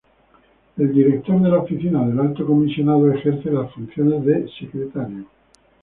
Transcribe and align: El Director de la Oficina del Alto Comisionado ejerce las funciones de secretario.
El 0.77 0.93
Director 0.95 1.39
de 1.39 1.49
la 1.49 1.59
Oficina 1.59 2.03
del 2.07 2.17
Alto 2.19 2.43
Comisionado 2.43 3.11
ejerce 3.11 3.51
las 3.51 3.71
funciones 3.71 4.25
de 4.25 4.49
secretario. 4.59 5.27